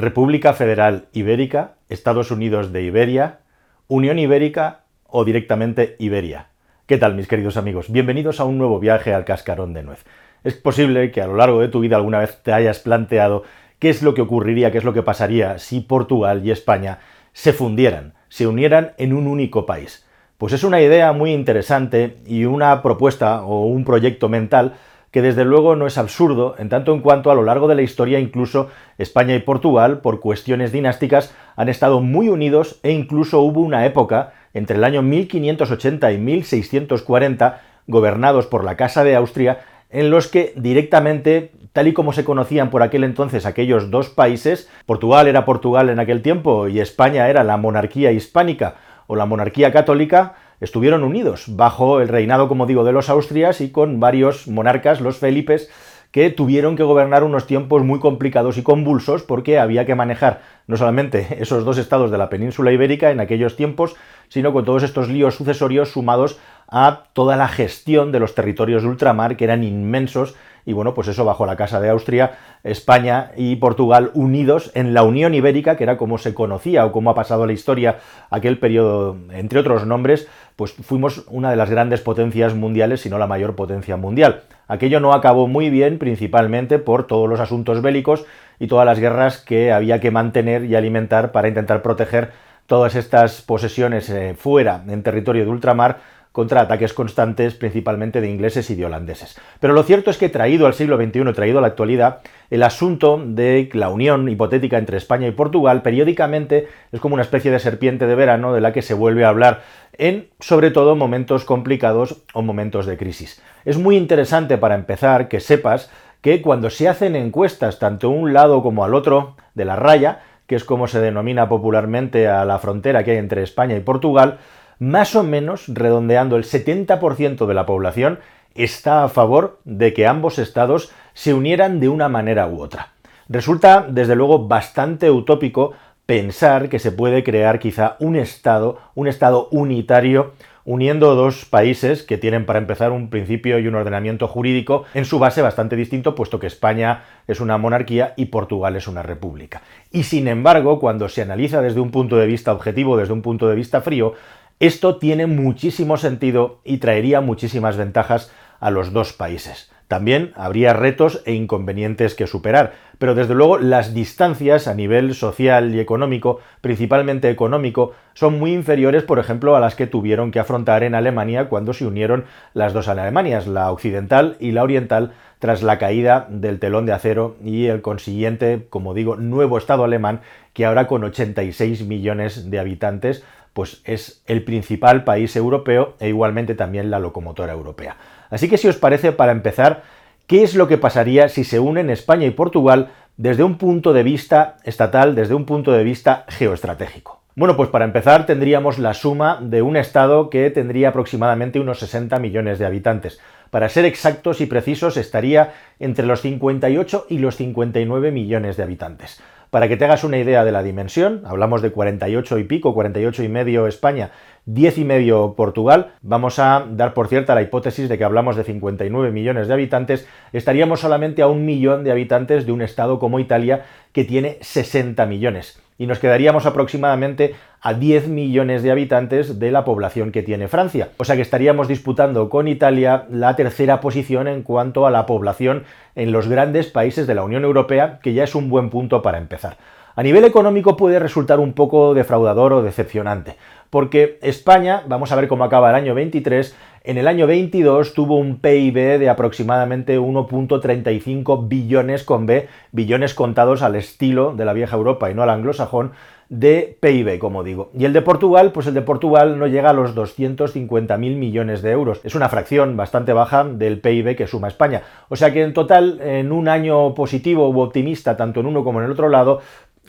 [0.00, 3.40] República Federal Ibérica, Estados Unidos de Iberia,
[3.86, 6.46] Unión Ibérica o directamente Iberia.
[6.86, 7.92] ¿Qué tal mis queridos amigos?
[7.92, 10.06] Bienvenidos a un nuevo viaje al cascarón de nuez.
[10.42, 13.44] Es posible que a lo largo de tu vida alguna vez te hayas planteado
[13.78, 17.00] qué es lo que ocurriría, qué es lo que pasaría si Portugal y España
[17.34, 20.06] se fundieran, se unieran en un único país.
[20.38, 24.76] Pues es una idea muy interesante y una propuesta o un proyecto mental
[25.10, 27.82] que desde luego no es absurdo, en tanto en cuanto a lo largo de la
[27.82, 28.68] historia incluso
[28.98, 34.32] España y Portugal, por cuestiones dinásticas, han estado muy unidos e incluso hubo una época,
[34.54, 40.52] entre el año 1580 y 1640, gobernados por la Casa de Austria, en los que
[40.56, 45.90] directamente, tal y como se conocían por aquel entonces aquellos dos países, Portugal era Portugal
[45.90, 48.76] en aquel tiempo y España era la monarquía hispánica
[49.08, 53.70] o la monarquía católica, estuvieron unidos bajo el reinado, como digo, de los Austrias y
[53.70, 55.70] con varios monarcas, los Felipes,
[56.10, 60.76] que tuvieron que gobernar unos tiempos muy complicados y convulsos porque había que manejar no
[60.76, 63.96] solamente esos dos estados de la península ibérica en aquellos tiempos,
[64.28, 68.88] sino con todos estos líos sucesorios sumados a toda la gestión de los territorios de
[68.88, 73.56] ultramar, que eran inmensos y bueno, pues eso bajo la Casa de Austria, España y
[73.56, 77.46] Portugal unidos en la Unión Ibérica, que era como se conocía o como ha pasado
[77.46, 77.98] la historia
[78.30, 83.18] aquel periodo, entre otros nombres, pues fuimos una de las grandes potencias mundiales, si no
[83.18, 84.42] la mayor potencia mundial.
[84.68, 88.26] Aquello no acabó muy bien, principalmente por todos los asuntos bélicos
[88.60, 92.30] y todas las guerras que había que mantener y alimentar para intentar proteger
[92.66, 95.98] todas estas posesiones eh, fuera, en territorio de ultramar,
[96.32, 99.36] contra ataques constantes principalmente de ingleses y de holandeses.
[99.58, 103.20] Pero lo cierto es que traído al siglo XXI, traído a la actualidad, el asunto
[103.24, 108.06] de la unión hipotética entre España y Portugal periódicamente es como una especie de serpiente
[108.06, 109.62] de verano de la que se vuelve a hablar
[109.98, 113.42] en sobre todo momentos complicados o momentos de crisis.
[113.64, 118.32] Es muy interesante para empezar que sepas que cuando se hacen encuestas tanto a un
[118.32, 122.58] lado como al otro de la raya, que es como se denomina popularmente a la
[122.58, 124.38] frontera que hay entre España y Portugal,
[124.78, 128.18] más o menos, redondeando el 70% de la población,
[128.54, 132.92] está a favor de que ambos estados se unieran de una manera u otra.
[133.28, 135.72] Resulta, desde luego, bastante utópico
[136.06, 140.32] pensar que se puede crear quizá un estado, un estado unitario
[140.64, 145.18] uniendo dos países que tienen para empezar un principio y un ordenamiento jurídico en su
[145.18, 149.62] base bastante distinto, puesto que España es una monarquía y Portugal es una república.
[149.90, 153.48] Y sin embargo, cuando se analiza desde un punto de vista objetivo, desde un punto
[153.48, 154.14] de vista frío,
[154.58, 159.70] esto tiene muchísimo sentido y traería muchísimas ventajas a los dos países.
[159.90, 165.74] También habría retos e inconvenientes que superar, pero desde luego las distancias a nivel social
[165.74, 170.84] y económico, principalmente económico, son muy inferiores, por ejemplo, a las que tuvieron que afrontar
[170.84, 172.24] en Alemania cuando se unieron
[172.54, 177.34] las dos Alemanias, la occidental y la oriental, tras la caída del telón de acero
[177.44, 180.20] y el consiguiente, como digo, nuevo Estado alemán,
[180.52, 186.54] que ahora con 86 millones de habitantes, pues es el principal país europeo e igualmente
[186.54, 187.96] también la locomotora europea.
[188.30, 189.82] Así que si os parece, para empezar,
[190.26, 194.02] ¿qué es lo que pasaría si se unen España y Portugal desde un punto de
[194.02, 197.20] vista estatal, desde un punto de vista geoestratégico?
[197.36, 202.18] Bueno, pues para empezar tendríamos la suma de un Estado que tendría aproximadamente unos 60
[202.18, 203.20] millones de habitantes.
[203.50, 209.20] Para ser exactos y precisos, estaría entre los 58 y los 59 millones de habitantes.
[209.50, 213.24] Para que te hagas una idea de la dimensión, hablamos de 48 y pico, 48
[213.24, 214.10] y medio España,
[214.54, 218.44] 10 y medio Portugal, vamos a dar por cierta la hipótesis de que hablamos de
[218.44, 223.20] 59 millones de habitantes, estaríamos solamente a un millón de habitantes de un estado como
[223.20, 229.50] Italia que tiene 60 millones y nos quedaríamos aproximadamente a 10 millones de habitantes de
[229.50, 230.90] la población que tiene Francia.
[230.98, 235.64] O sea que estaríamos disputando con Italia la tercera posición en cuanto a la población
[235.94, 239.16] en los grandes países de la Unión Europea, que ya es un buen punto para
[239.16, 239.56] empezar.
[239.96, 243.36] A nivel económico puede resultar un poco defraudador o decepcionante,
[243.70, 248.16] porque España, vamos a ver cómo acaba el año 23, en el año 22 tuvo
[248.16, 254.76] un PIB de aproximadamente 1.35 billones con B, billones contados al estilo de la vieja
[254.76, 255.92] Europa y no al anglosajón,
[256.30, 257.72] de PIB, como digo.
[257.76, 261.72] Y el de Portugal, pues el de Portugal no llega a los 250.000 millones de
[261.72, 262.00] euros.
[262.04, 264.82] Es una fracción bastante baja del PIB que suma España.
[265.08, 268.78] O sea que en total, en un año positivo u optimista, tanto en uno como
[268.78, 269.40] en el otro lado,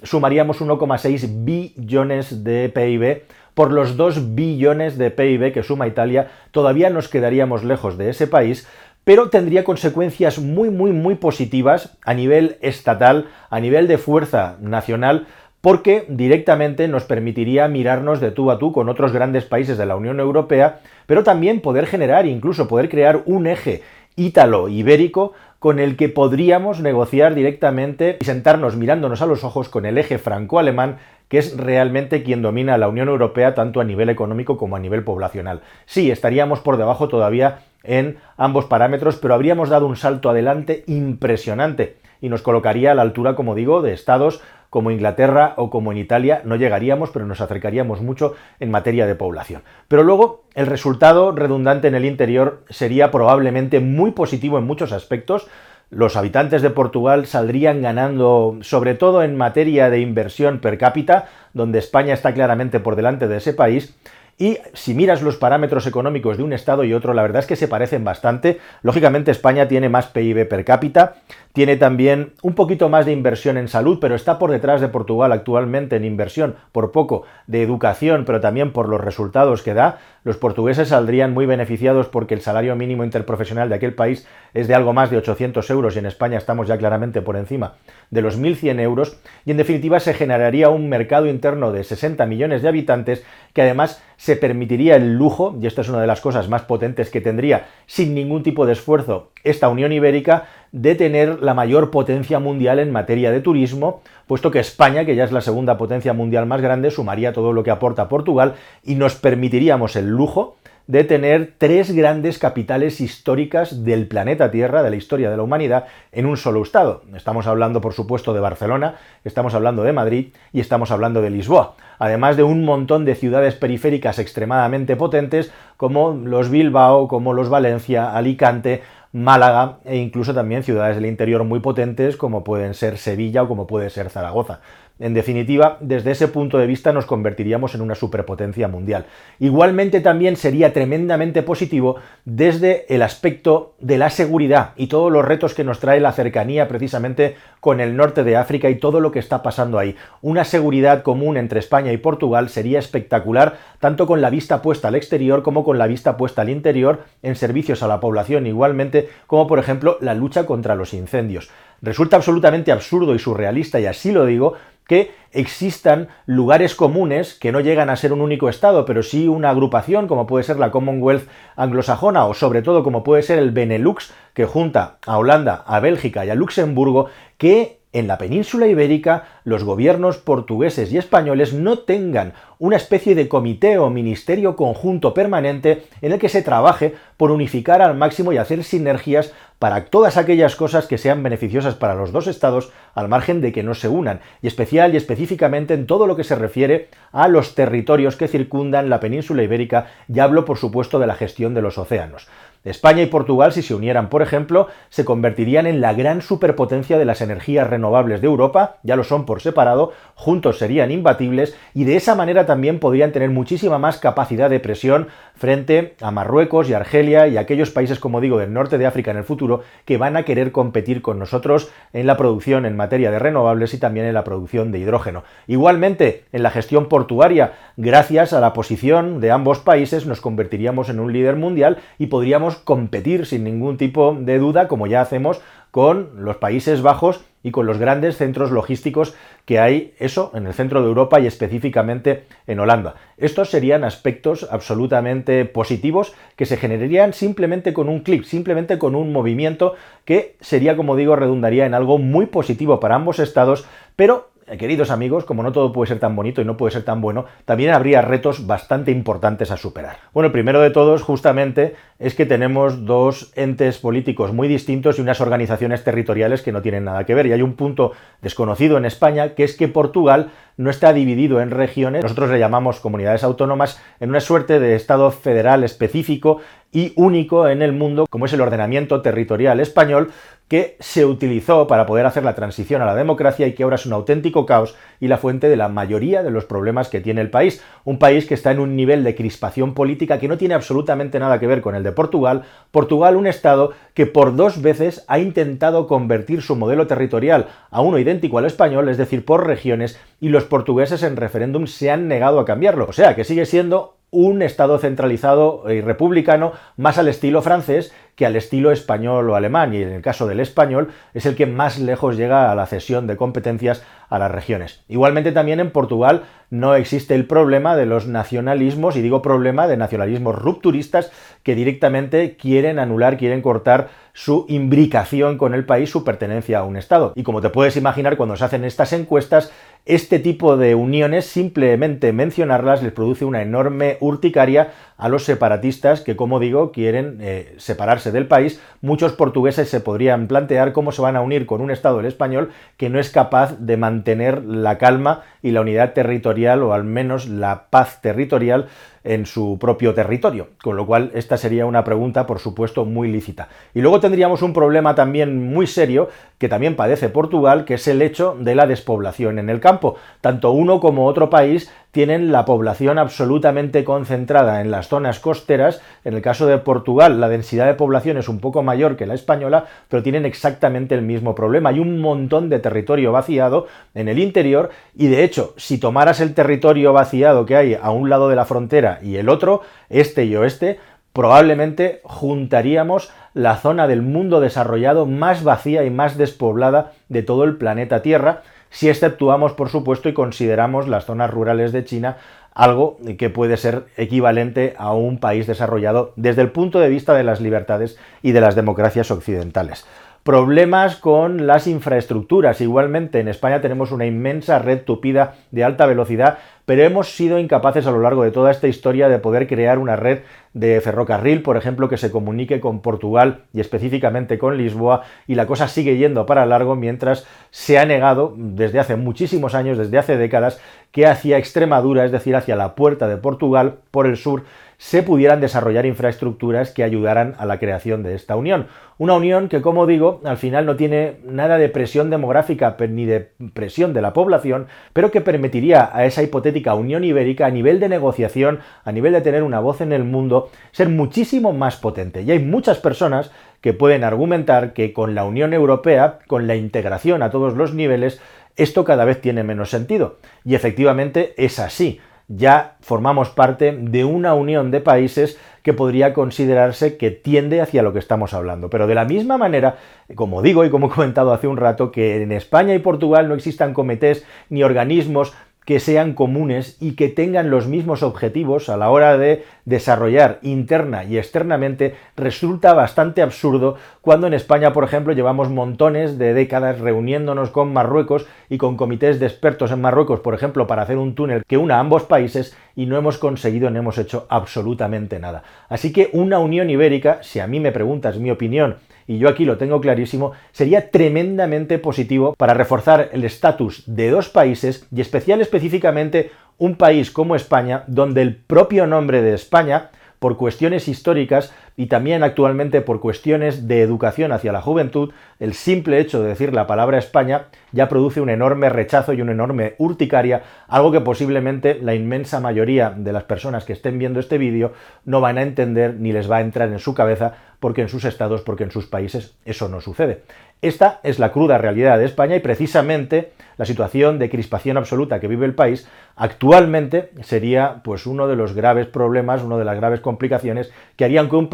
[0.03, 6.89] sumaríamos 1,6 billones de PIB por los 2 billones de PIB que suma Italia, todavía
[6.89, 8.68] nos quedaríamos lejos de ese país,
[9.03, 15.27] pero tendría consecuencias muy, muy, muy positivas a nivel estatal, a nivel de fuerza nacional,
[15.59, 19.95] porque directamente nos permitiría mirarnos de tú a tú con otros grandes países de la
[19.95, 23.83] Unión Europea, pero también poder generar, incluso poder crear un eje
[24.15, 30.00] ítalo-ibérico con el que podríamos negociar directamente y sentarnos mirándonos a los ojos con el
[30.00, 30.98] eje franco-alemán
[31.28, 35.04] que es realmente quien domina la Unión Europea tanto a nivel económico como a nivel
[35.04, 35.62] poblacional.
[35.86, 41.98] Sí, estaríamos por debajo todavía en ambos parámetros, pero habríamos dado un salto adelante impresionante
[42.22, 46.00] y nos colocaría a la altura, como digo, de estados como Inglaterra o como en
[46.00, 46.41] Italia.
[46.45, 49.62] No llegaríamos, pero nos acercaríamos mucho en materia de población.
[49.88, 55.47] Pero luego el resultado redundante en el interior sería probablemente muy positivo en muchos aspectos,
[55.91, 61.79] los habitantes de Portugal saldrían ganando, sobre todo en materia de inversión per cápita, donde
[61.79, 63.94] España está claramente por delante de ese país,
[64.41, 67.55] y si miras los parámetros económicos de un estado y otro, la verdad es que
[67.55, 68.57] se parecen bastante.
[68.81, 71.17] Lógicamente España tiene más PIB per cápita,
[71.53, 75.31] tiene también un poquito más de inversión en salud, pero está por detrás de Portugal
[75.31, 79.99] actualmente en inversión, por poco, de educación, pero también por los resultados que da.
[80.23, 84.73] Los portugueses saldrían muy beneficiados porque el salario mínimo interprofesional de aquel país es de
[84.73, 87.73] algo más de 800 euros y en España estamos ya claramente por encima
[88.11, 89.17] de los 1.100 euros.
[89.45, 93.23] Y en definitiva se generaría un mercado interno de 60 millones de habitantes
[93.53, 97.10] que además se permitiría el lujo, y esta es una de las cosas más potentes
[97.10, 102.39] que tendría sin ningún tipo de esfuerzo esta Unión Ibérica, de tener la mayor potencia
[102.39, 106.45] mundial en materia de turismo, puesto que España, que ya es la segunda potencia mundial
[106.45, 110.56] más grande, sumaría todo lo que aporta Portugal y nos permitiríamos el lujo
[110.88, 115.86] de tener tres grandes capitales históricas del planeta Tierra, de la historia de la humanidad,
[116.12, 117.04] en un solo estado.
[117.16, 121.75] Estamos hablando, por supuesto, de Barcelona, estamos hablando de Madrid y estamos hablando de Lisboa,
[122.00, 128.16] además de un montón de ciudades periféricas extremadamente potentes como los Bilbao, como los Valencia,
[128.16, 128.81] Alicante,
[129.13, 133.68] Málaga e incluso también ciudades del interior muy potentes como pueden ser Sevilla o como
[133.68, 134.62] puede ser Zaragoza.
[135.01, 139.07] En definitiva, desde ese punto de vista nos convertiríamos en una superpotencia mundial.
[139.39, 145.56] Igualmente también sería tremendamente positivo desde el aspecto de la seguridad y todos los retos
[145.56, 149.18] que nos trae la cercanía precisamente con el norte de África y todo lo que
[149.18, 149.95] está pasando ahí.
[150.21, 154.95] Una seguridad común entre España y Portugal sería espectacular, tanto con la vista puesta al
[154.95, 159.48] exterior como con la vista puesta al interior, en servicios a la población igualmente, como
[159.48, 161.50] por ejemplo la lucha contra los incendios.
[161.81, 164.53] Resulta absolutamente absurdo y surrealista, y así lo digo,
[164.91, 169.49] que existan lugares comunes que no llegan a ser un único Estado, pero sí una
[169.49, 174.13] agrupación como puede ser la Commonwealth anglosajona o sobre todo como puede ser el Benelux
[174.33, 177.05] que junta a Holanda, a Bélgica y a Luxemburgo,
[177.38, 183.27] que en la península ibérica los gobiernos portugueses y españoles no tengan una especie de
[183.27, 188.38] comité o ministerio conjunto permanente en el que se trabaje por unificar al máximo y
[188.38, 193.41] hacer sinergias para todas aquellas cosas que sean beneficiosas para los dos estados al margen
[193.41, 196.89] de que no se unan, y especial y específicamente en todo lo que se refiere
[197.11, 201.53] a los territorios que circundan la península ibérica, y hablo por supuesto de la gestión
[201.53, 202.27] de los océanos.
[202.63, 207.06] España y Portugal, si se unieran, por ejemplo, se convertirían en la gran superpotencia de
[207.06, 211.96] las energías renovables de Europa, ya lo son por separado, juntos serían imbatibles y de
[211.96, 217.28] esa manera también podrían tener muchísima más capacidad de presión frente a Marruecos y Argelia
[217.28, 220.24] y aquellos países, como digo, del norte de África en el futuro, que van a
[220.24, 224.24] querer competir con nosotros en la producción en materia de renovables y también en la
[224.24, 225.24] producción de hidrógeno.
[225.48, 231.00] Igualmente, en la gestión portuaria, gracias a la posición de ambos países, nos convertiríamos en
[231.00, 236.24] un líder mundial y podríamos competir sin ningún tipo de duda, como ya hacemos con
[236.24, 239.15] los Países Bajos y con los grandes centros logísticos
[239.45, 242.96] que hay, eso, en el centro de Europa y específicamente en Holanda.
[243.17, 249.12] Estos serían aspectos absolutamente positivos que se generarían simplemente con un clic, simplemente con un
[249.12, 253.65] movimiento que sería, como digo, redundaría en algo muy positivo para ambos estados,
[253.96, 257.01] pero queridos amigos, como no todo puede ser tan bonito y no puede ser tan
[257.01, 259.98] bueno, también habría retos bastante importantes a superar.
[260.13, 265.01] Bueno, el primero de todos, justamente, es que tenemos dos entes políticos muy distintos y
[265.01, 267.27] unas organizaciones territoriales que no tienen nada que ver.
[267.27, 267.91] Y hay un punto
[268.22, 272.79] desconocido en España, que es que Portugal no está dividido en regiones, nosotros le llamamos
[272.79, 276.41] comunidades autónomas, en una suerte de Estado federal específico
[276.72, 280.12] y único en el mundo, como es el ordenamiento territorial español,
[280.51, 283.86] que se utilizó para poder hacer la transición a la democracia y que ahora es
[283.86, 287.29] un auténtico caos y la fuente de la mayoría de los problemas que tiene el
[287.29, 287.63] país.
[287.86, 291.39] Un país que está en un nivel de crispación política que no tiene absolutamente nada
[291.39, 292.41] que ver con el de Portugal.
[292.72, 297.98] Portugal, un Estado que por dos veces ha intentado convertir su modelo territorial a uno
[297.98, 302.39] idéntico al español, es decir, por regiones, y los portugueses en referéndum se han negado
[302.39, 302.86] a cambiarlo.
[302.88, 308.25] O sea, que sigue siendo un Estado centralizado y republicano más al estilo francés que
[308.25, 311.79] al estilo español o alemán, y en el caso del español es el que más
[311.79, 314.83] lejos llega a la cesión de competencias a las regiones.
[314.89, 319.77] Igualmente también en Portugal no existe el problema de los nacionalismos, y digo problema de
[319.77, 321.10] nacionalismos rupturistas
[321.41, 326.77] que directamente quieren anular, quieren cortar su imbricación con el país, su pertenencia a un
[326.77, 327.13] Estado.
[327.15, 329.51] Y como te puedes imaginar, cuando se hacen estas encuestas,
[329.86, 336.15] este tipo de uniones, simplemente mencionarlas, les produce una enorme urticaria a los separatistas que,
[336.15, 338.62] como digo, quieren eh, separarse del país.
[338.82, 342.51] Muchos portugueses se podrían plantear cómo se van a unir con un Estado, el español,
[342.77, 347.27] que no es capaz de mantener la calma y la unidad territorial, o al menos
[347.27, 348.68] la paz territorial,
[349.03, 353.50] en su propio territorio, con lo cual esta sería una pregunta, por supuesto, muy lícita.
[353.74, 358.01] Y luego tendríamos un problema también muy serio que también padece Portugal, que es el
[358.01, 359.96] hecho de la despoblación en el campo.
[360.22, 365.81] Tanto uno como otro país tienen la población absolutamente concentrada en las zonas costeras.
[366.03, 369.13] En el caso de Portugal, la densidad de población es un poco mayor que la
[369.13, 371.69] española, pero tienen exactamente el mismo problema.
[371.69, 376.33] Hay un montón de territorio vaciado en el interior y de hecho, si tomaras el
[376.33, 380.36] territorio vaciado que hay a un lado de la frontera y el otro, este y
[380.36, 380.79] oeste,
[381.13, 387.57] probablemente juntaríamos la zona del mundo desarrollado más vacía y más despoblada de todo el
[387.57, 392.18] planeta Tierra si exceptuamos, por supuesto, y consideramos las zonas rurales de China
[392.54, 397.24] algo que puede ser equivalente a un país desarrollado desde el punto de vista de
[397.24, 399.86] las libertades y de las democracias occidentales.
[400.24, 402.62] Problemas con las infraestructuras.
[402.62, 407.88] Igualmente, en España tenemos una inmensa red tupida de alta velocidad, pero hemos sido incapaces
[407.88, 410.20] a lo largo de toda esta historia de poder crear una red
[410.54, 415.48] de ferrocarril, por ejemplo, que se comunique con Portugal y específicamente con Lisboa, y la
[415.48, 420.18] cosa sigue yendo para largo mientras se ha negado desde hace muchísimos años, desde hace
[420.18, 420.62] décadas,
[420.92, 424.44] que hacia Extremadura, es decir, hacia la puerta de Portugal, por el sur,
[424.81, 428.65] se pudieran desarrollar infraestructuras que ayudaran a la creación de esta unión.
[428.97, 433.29] Una unión que, como digo, al final no tiene nada de presión demográfica ni de
[433.53, 437.89] presión de la población, pero que permitiría a esa hipotética Unión Ibérica a nivel de
[437.89, 442.23] negociación, a nivel de tener una voz en el mundo, ser muchísimo más potente.
[442.23, 447.21] Y hay muchas personas que pueden argumentar que con la Unión Europea, con la integración
[447.21, 448.19] a todos los niveles,
[448.55, 450.17] esto cada vez tiene menos sentido.
[450.43, 452.01] Y efectivamente es así
[452.35, 457.93] ya formamos parte de una unión de países que podría considerarse que tiende hacia lo
[457.93, 458.69] que estamos hablando.
[458.69, 459.77] Pero de la misma manera,
[460.15, 463.35] como digo y como he comentado hace un rato, que en España y Portugal no
[463.35, 465.33] existan comités ni organismos
[465.65, 471.03] que sean comunes y que tengan los mismos objetivos a la hora de desarrollar interna
[471.03, 477.50] y externamente resulta bastante absurdo cuando en España, por ejemplo, llevamos montones de décadas reuniéndonos
[477.50, 481.44] con Marruecos y con comités de expertos en Marruecos, por ejemplo, para hacer un túnel
[481.48, 485.44] que una ambos países y no hemos conseguido, no hemos hecho absolutamente nada.
[485.70, 488.77] Así que una unión ibérica, si a mí me preguntas mi opinión,
[489.08, 494.30] y yo aquí lo tengo clarísimo, sería tremendamente positivo para reforzar el estatus de dos
[494.30, 499.89] países y especial específicamente un país como España, donde el propio nombre de España,
[500.20, 506.00] por cuestiones históricas y también actualmente por cuestiones de educación hacia la juventud, el simple
[506.00, 510.44] hecho de decir la palabra España ya produce un enorme rechazo y una enorme urticaria,
[510.68, 514.74] algo que posiblemente la inmensa mayoría de las personas que estén viendo este vídeo
[515.06, 518.06] no van a entender ni les va a entrar en su cabeza porque en sus
[518.06, 520.24] estados, porque en sus países eso no sucede.
[520.63, 525.28] Esta es la cruda realidad de España y precisamente la situación de crispación absoluta que
[525.28, 530.01] vive el país actualmente sería pues uno de los graves problemas, una de las graves
[530.01, 531.50] complicaciones que harían que un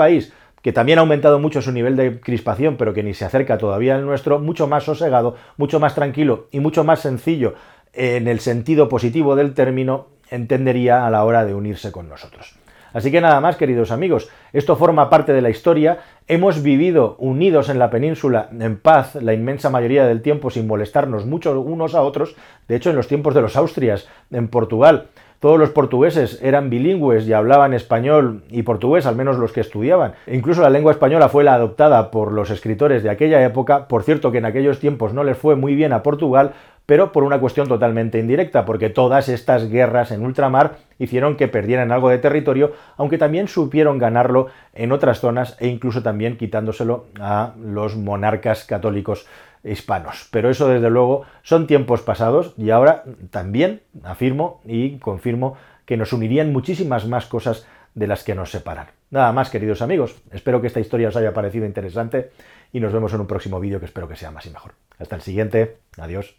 [0.61, 3.95] que también ha aumentado mucho su nivel de crispación, pero que ni se acerca todavía
[3.95, 7.53] al nuestro, mucho más sosegado, mucho más tranquilo y mucho más sencillo
[7.93, 12.55] en el sentido positivo del término, entendería a la hora de unirse con nosotros.
[12.93, 15.99] Así que nada más, queridos amigos, esto forma parte de la historia.
[16.27, 21.25] Hemos vivido unidos en la península en paz la inmensa mayoría del tiempo sin molestarnos
[21.25, 22.35] mucho unos a otros.
[22.67, 25.07] De hecho, en los tiempos de los Austrias, en Portugal,
[25.39, 30.13] todos los portugueses eran bilingües y hablaban español y portugués, al menos los que estudiaban.
[30.25, 33.87] E incluso la lengua española fue la adoptada por los escritores de aquella época.
[33.87, 36.53] Por cierto, que en aquellos tiempos no les fue muy bien a Portugal,
[36.87, 41.91] pero por una cuestión totalmente indirecta, porque todas estas guerras en ultramar hicieron que perdieran
[41.91, 47.53] algo de territorio, aunque también supieron ganarlo en otras zonas e incluso también quitándoselo a
[47.61, 49.27] los monarcas católicos
[49.65, 50.29] hispanos.
[50.31, 56.13] Pero eso desde luego son tiempos pasados y ahora también afirmo y confirmo que nos
[56.13, 58.87] unirían muchísimas más cosas de las que nos separan.
[59.09, 62.31] Nada más, queridos amigos, espero que esta historia os haya parecido interesante
[62.71, 64.73] y nos vemos en un próximo vídeo que espero que sea más y mejor.
[64.99, 66.37] Hasta el siguiente, adiós.